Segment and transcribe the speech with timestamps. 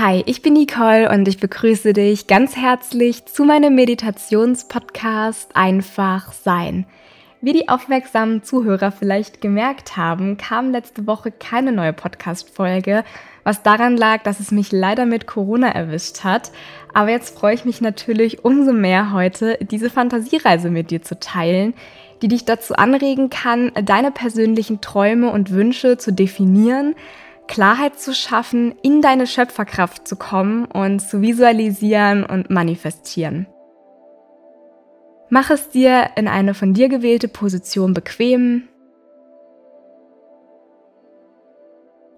[0.00, 6.86] Hi, ich bin Nicole und ich begrüße dich ganz herzlich zu meinem Meditationspodcast Einfach Sein.
[7.40, 13.02] Wie die aufmerksamen Zuhörer vielleicht gemerkt haben, kam letzte Woche keine neue Podcast-Folge,
[13.42, 16.52] was daran lag, dass es mich leider mit Corona erwischt hat.
[16.94, 21.74] Aber jetzt freue ich mich natürlich umso mehr heute, diese Fantasiereise mit dir zu teilen,
[22.22, 26.94] die dich dazu anregen kann, deine persönlichen Träume und Wünsche zu definieren,
[27.48, 33.46] Klarheit zu schaffen, in deine Schöpferkraft zu kommen und zu visualisieren und manifestieren.
[35.30, 38.68] Mach es dir in eine von dir gewählte Position bequem,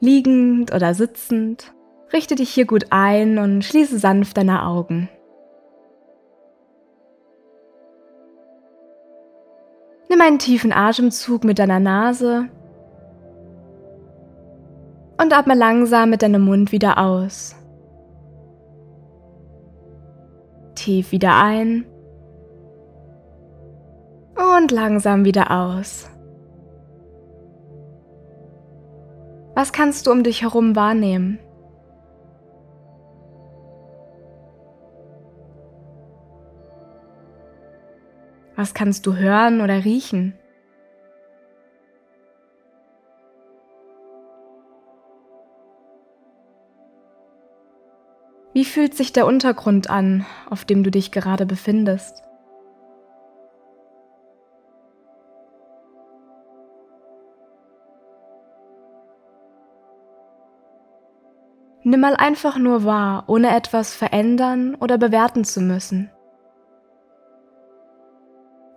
[0.00, 1.72] liegend oder sitzend.
[2.12, 5.08] Richte dich hier gut ein und schließe sanft deine Augen.
[10.08, 12.48] Nimm einen tiefen Atemzug mit deiner Nase
[15.20, 17.56] und atme langsam mit deinem Mund wieder aus.
[20.74, 21.86] Tief wieder ein
[24.36, 26.10] und langsam wieder aus.
[29.54, 31.38] Was kannst du um dich herum wahrnehmen?
[38.56, 40.34] Was kannst du hören oder riechen?
[48.54, 52.22] Wie fühlt sich der Untergrund an, auf dem du dich gerade befindest?
[61.82, 66.10] Nimm mal einfach nur wahr, ohne etwas verändern oder bewerten zu müssen.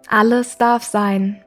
[0.09, 1.43] Alles darf sein.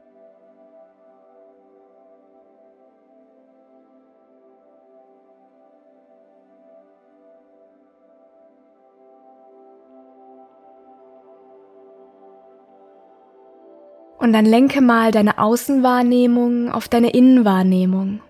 [14.21, 18.21] Und dann lenke mal deine Außenwahrnehmung auf deine Innenwahrnehmung.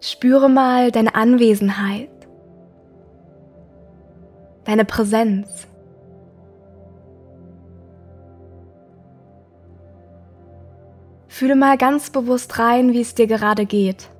[0.00, 2.10] Spüre mal deine Anwesenheit,
[4.64, 5.66] deine Präsenz.
[11.28, 14.10] Fühle mal ganz bewusst rein, wie es dir gerade geht.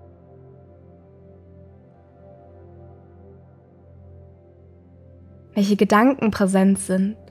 [5.52, 7.21] Welche Gedanken präsent sind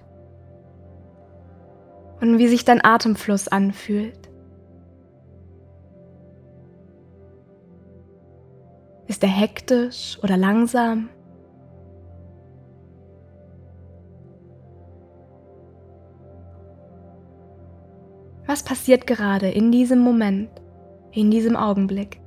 [2.21, 4.29] und wie sich dein Atemfluss anfühlt.
[9.07, 11.09] Ist er hektisch oder langsam?
[18.45, 20.49] Was passiert gerade in diesem Moment,
[21.11, 22.20] in diesem Augenblick?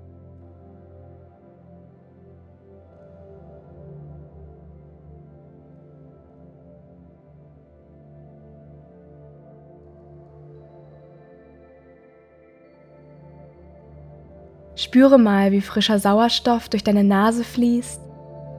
[14.85, 18.03] Spüre mal, wie frischer Sauerstoff durch deine Nase fließt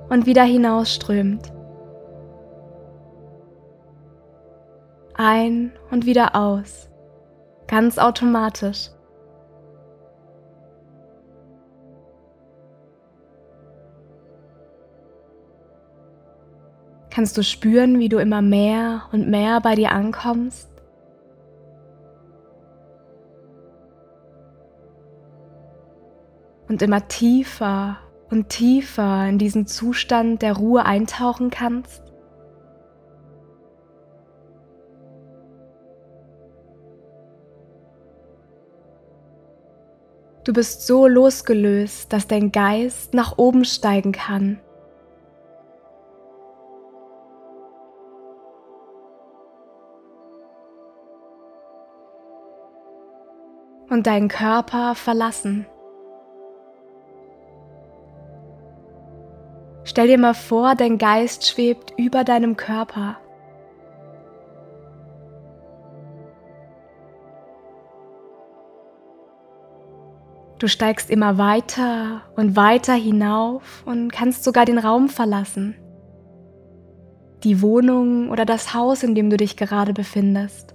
[0.10, 1.54] und wieder hinausströmt.
[5.14, 6.90] Ein und wieder aus,
[7.68, 8.90] ganz automatisch.
[17.12, 20.75] Kannst du spüren, wie du immer mehr und mehr bei dir ankommst?
[26.76, 28.00] Und immer tiefer
[28.30, 32.04] und tiefer in diesen Zustand der Ruhe eintauchen kannst?
[40.44, 44.60] Du bist so losgelöst, dass dein Geist nach oben steigen kann.
[53.90, 55.66] Und deinen Körper verlassen.
[59.96, 63.16] Stell dir mal vor, dein Geist schwebt über deinem Körper.
[70.60, 75.76] Du steigst immer weiter und weiter hinauf und kannst sogar den Raum verlassen.
[77.46, 80.75] Die Wohnung oder das Haus, in dem du dich gerade befindest.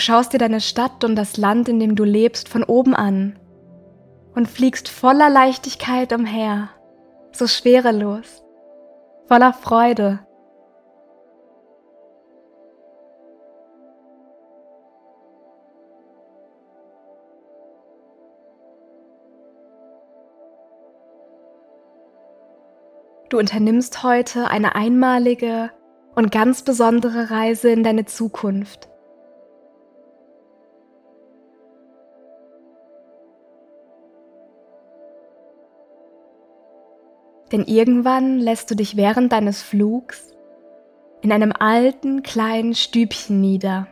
[0.00, 3.38] schaust dir deine Stadt und das Land, in dem du lebst, von oben an
[4.34, 6.70] und fliegst voller Leichtigkeit umher,
[7.32, 8.42] so schwerelos,
[9.28, 10.20] voller Freude.
[23.28, 25.70] Du unternimmst heute eine einmalige
[26.16, 28.89] und ganz besondere Reise in deine Zukunft
[37.52, 40.34] Denn irgendwann lässt du dich während deines Flugs
[41.22, 43.86] in einem alten kleinen Stübchen nieder.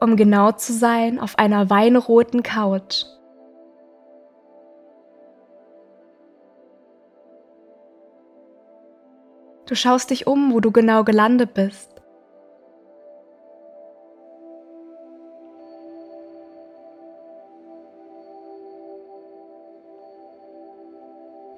[0.00, 3.04] Um genau zu sein, auf einer weinroten Couch.
[9.66, 11.93] Du schaust dich um, wo du genau gelandet bist.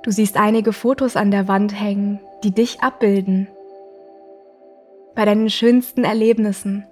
[0.07, 3.49] Du siehst einige Fotos an der Wand hängen, die dich abbilden.
[5.17, 6.87] Bei deinen schönsten Erlebnissen.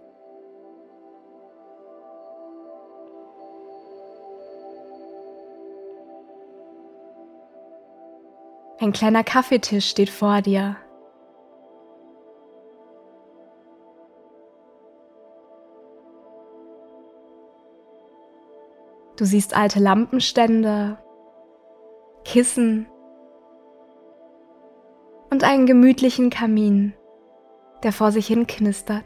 [8.81, 10.77] Ein kleiner Kaffeetisch steht vor dir.
[19.17, 20.99] Du siehst alte Lampenstände,
[22.25, 22.89] Kissen
[25.35, 26.95] und einen gemütlichen Kamin,
[27.83, 29.05] der vor sich hin knistert.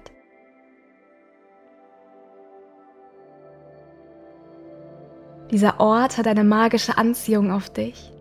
[5.51, 8.13] Dieser Ort hat eine magische Anziehung auf dich.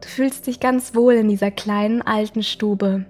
[0.00, 3.04] Du fühlst dich ganz wohl in dieser kleinen alten Stube.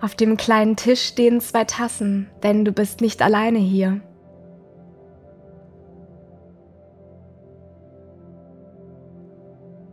[0.00, 4.00] Auf dem kleinen Tisch stehen zwei Tassen, denn du bist nicht alleine hier.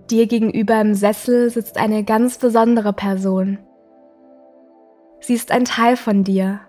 [0.10, 3.58] Dir gegenüber im Sessel sitzt eine ganz besondere Person.
[5.20, 6.62] Sie ist ein Teil von dir.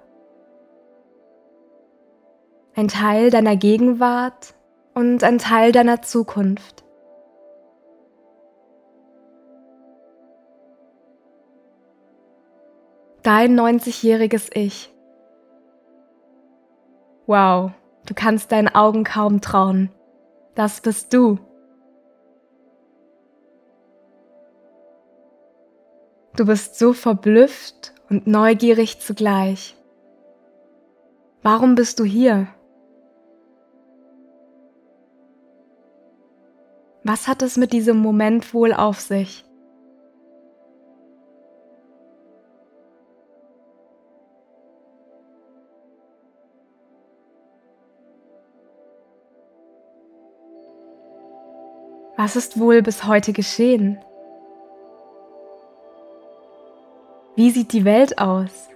[2.75, 4.55] Ein Teil deiner Gegenwart
[4.94, 6.85] und ein Teil deiner Zukunft.
[13.23, 14.93] Dein 90-jähriges Ich.
[17.26, 17.73] Wow,
[18.06, 19.91] du kannst deinen Augen kaum trauen.
[20.56, 21.38] Das bist du.
[26.38, 29.75] Du bist so verblüfft und neugierig zugleich.
[31.43, 32.46] Warum bist du hier?
[37.02, 39.44] Was hat es mit diesem Moment wohl auf sich?
[52.17, 53.99] Was ist wohl bis heute geschehen?
[57.38, 58.69] Wie sieht die Welt aus?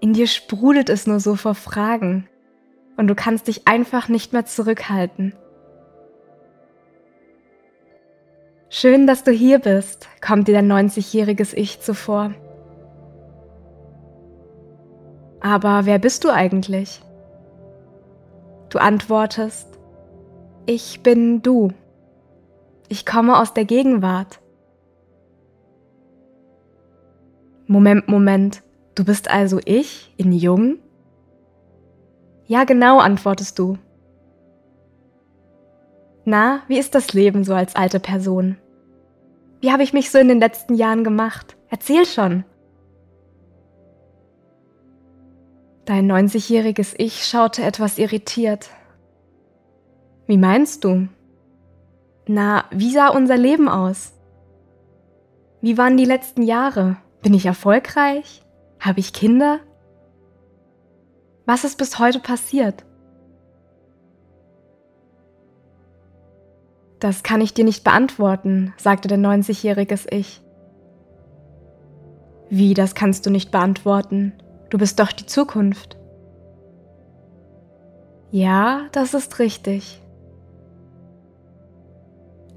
[0.00, 2.28] In dir sprudelt es nur so vor Fragen
[2.96, 5.36] und du kannst dich einfach nicht mehr zurückhalten.
[8.70, 12.34] Schön, dass du hier bist, kommt dir dein 90-jähriges Ich zuvor.
[15.40, 17.00] Aber wer bist du eigentlich?
[18.70, 19.78] Du antwortest,
[20.66, 21.68] ich bin du.
[22.88, 24.40] Ich komme aus der Gegenwart.
[27.66, 28.62] Moment, Moment.
[28.94, 30.78] Du bist also ich in jung?
[32.46, 33.78] Ja, genau, antwortest du.
[36.24, 38.56] Na, wie ist das Leben so als alte Person?
[39.60, 41.56] Wie habe ich mich so in den letzten Jahren gemacht?
[41.70, 42.44] Erzähl schon.
[45.86, 48.70] Dein 90-jähriges Ich schaute etwas irritiert.
[50.26, 51.08] Wie meinst du?
[52.26, 54.14] Na, wie sah unser Leben aus?
[55.60, 56.96] Wie waren die letzten Jahre?
[57.24, 58.42] Bin ich erfolgreich?
[58.78, 59.60] Habe ich Kinder?
[61.46, 62.84] Was ist bis heute passiert?
[67.00, 70.42] Das kann ich dir nicht beantworten, sagte der 90-jähriges Ich.
[72.50, 74.34] Wie, das kannst du nicht beantworten?
[74.68, 75.96] Du bist doch die Zukunft.
[78.32, 80.02] Ja, das ist richtig.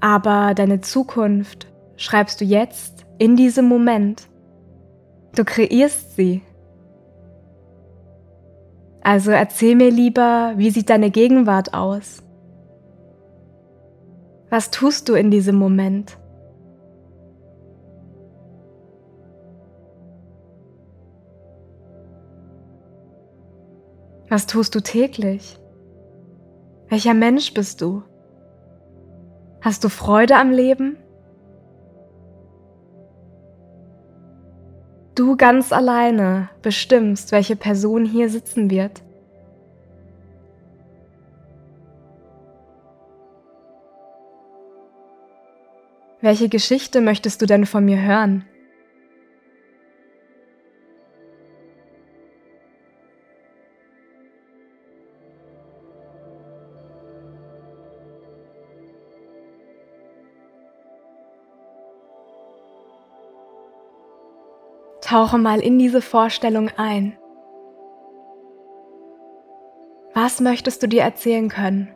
[0.00, 4.28] Aber deine Zukunft schreibst du jetzt in diesem Moment.
[5.38, 6.42] Du kreierst sie.
[9.02, 12.24] Also erzähl mir lieber, wie sieht deine Gegenwart aus?
[14.50, 16.18] Was tust du in diesem Moment?
[24.28, 25.60] Was tust du täglich?
[26.88, 28.02] Welcher Mensch bist du?
[29.60, 30.96] Hast du Freude am Leben?
[35.18, 39.02] Du ganz alleine bestimmst, welche Person hier sitzen wird.
[46.20, 48.44] Welche Geschichte möchtest du denn von mir hören?
[65.08, 67.16] Tauche mal in diese Vorstellung ein.
[70.12, 71.88] Was möchtest du dir erzählen können?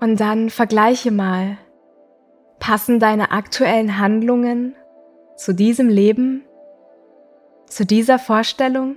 [0.00, 1.56] Und dann vergleiche mal,
[2.58, 4.76] passen deine aktuellen Handlungen
[5.34, 6.44] zu diesem Leben,
[7.68, 8.96] zu dieser Vorstellung?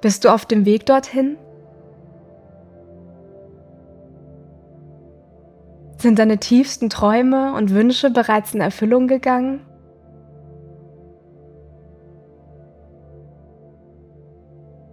[0.00, 1.36] Bist du auf dem Weg dorthin?
[5.96, 9.66] Sind deine tiefsten Träume und Wünsche bereits in Erfüllung gegangen?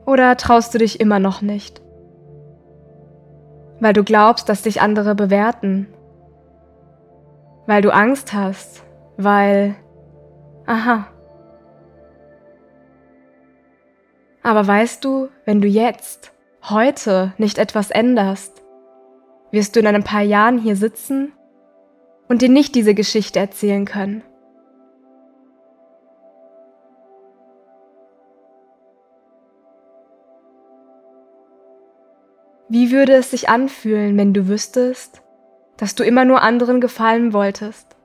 [0.05, 1.81] Oder traust du dich immer noch nicht?
[3.79, 5.87] Weil du glaubst, dass dich andere bewerten?
[7.67, 8.83] Weil du Angst hast?
[9.17, 9.75] Weil...
[10.65, 11.07] Aha.
[14.41, 16.33] Aber weißt du, wenn du jetzt,
[16.69, 18.62] heute nicht etwas änderst,
[19.53, 21.31] wirst du in ein paar Jahren hier sitzen
[22.27, 24.23] und dir nicht diese Geschichte erzählen können.
[32.67, 35.21] Wie würde es sich anfühlen, wenn du wüsstest,
[35.77, 37.95] dass du immer nur anderen gefallen wolltest,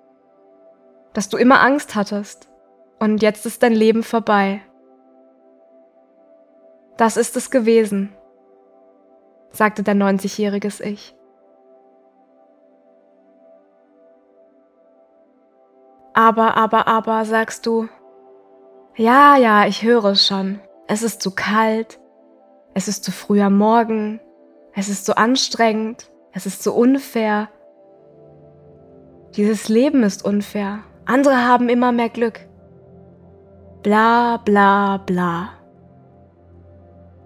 [1.14, 2.50] dass du immer Angst hattest
[2.99, 4.61] und jetzt ist dein Leben vorbei?
[6.99, 8.12] Das ist es gewesen,
[9.50, 11.14] sagte dein 90-jähriges Ich.
[16.18, 17.88] Aber, aber, aber, sagst du.
[18.96, 20.58] Ja, ja, ich höre es schon.
[20.88, 22.00] Es ist zu kalt.
[22.75, 24.18] Es ist zu früh am Morgen.
[24.75, 26.10] Es ist zu anstrengend.
[26.32, 27.48] Es ist zu unfair.
[29.37, 30.80] Dieses Leben ist unfair.
[31.04, 32.40] Andere haben immer mehr Glück.
[33.84, 35.50] Bla, bla, bla.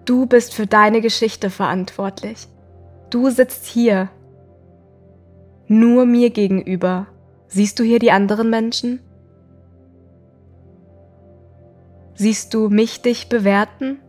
[0.05, 2.47] Du bist für deine Geschichte verantwortlich.
[3.09, 4.09] Du sitzt hier.
[5.65, 7.07] Nur mir gegenüber
[7.53, 8.99] Siehst du hier die anderen Menschen?
[12.15, 13.99] Siehst du mich dich bewerten?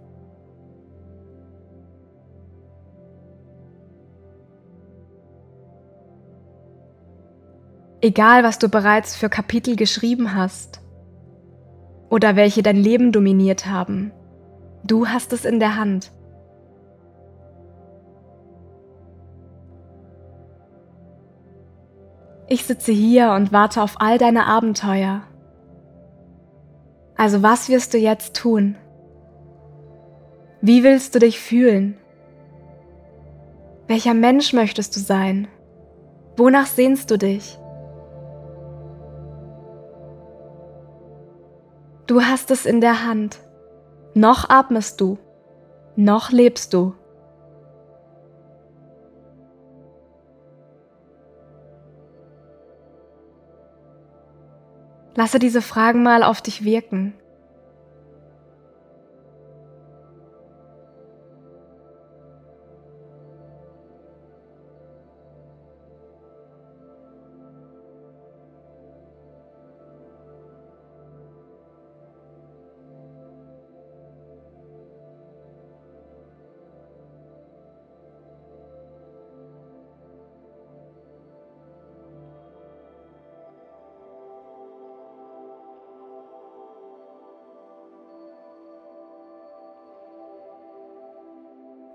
[8.00, 10.80] Egal, was du bereits für Kapitel geschrieben hast
[12.08, 14.10] oder welche dein Leben dominiert haben,
[14.84, 16.12] du hast es in der Hand.
[22.46, 25.22] Ich sitze hier und warte auf all deine Abenteuer.
[27.16, 28.76] Also was wirst du jetzt tun?
[30.60, 31.96] Wie willst du dich fühlen?
[33.86, 35.48] Welcher Mensch möchtest du sein?
[36.36, 37.58] Wonach sehnst du dich?
[42.06, 43.38] Du hast es in der Hand.
[44.14, 45.18] Noch atmest du.
[45.96, 46.94] Noch lebst du.
[55.16, 57.14] Lasse diese Fragen mal auf dich wirken.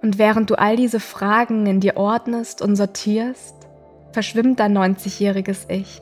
[0.01, 3.56] Und während du all diese Fragen in dir ordnest und sortierst,
[4.12, 6.01] verschwimmt dein 90-jähriges Ich.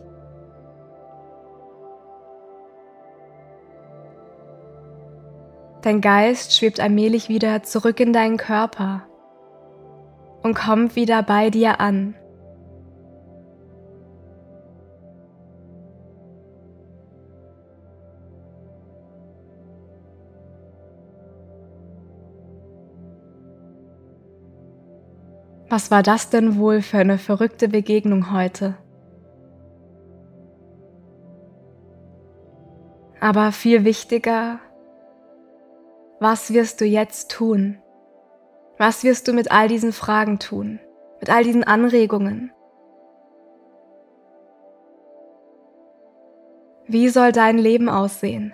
[5.82, 9.04] Dein Geist schwebt allmählich wieder zurück in deinen Körper
[10.44, 12.16] und kommt wieder bei dir an.
[25.78, 28.80] Was war das denn wohl für eine verrückte Begegnung heute?
[33.20, 34.60] Aber viel wichtiger,
[36.20, 37.78] was wirst du jetzt tun?
[38.80, 40.80] Was wirst du mit all diesen Fragen tun?
[41.20, 42.52] Mit all diesen Anregungen?
[46.88, 48.52] Wie soll dein Leben aussehen?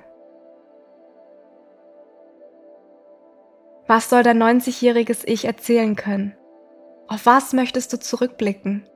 [3.88, 6.36] Was soll dein 90-jähriges Ich erzählen können?
[7.08, 8.88] Auf was möchtest du zurückblicken?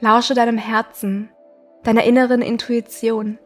[0.00, 1.30] Lausche deinem Herzen,
[1.84, 3.38] deiner inneren Intuition.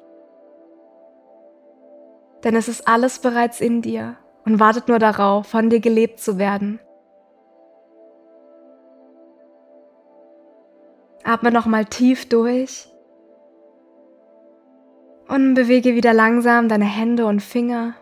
[2.45, 4.17] Denn es ist alles bereits in dir
[4.47, 6.81] und wartet nur darauf, von dir gelebt zu werden.
[11.25, 12.89] Atme nochmal tief durch
[15.29, 17.95] und bewege wieder langsam deine Hände und Finger.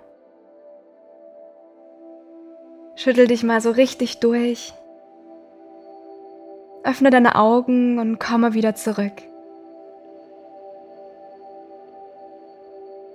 [2.96, 4.72] Schüttel dich mal so richtig durch.
[6.84, 9.12] Öffne deine Augen und komme wieder zurück.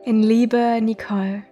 [0.04, 1.44] In Liebe, Nicole.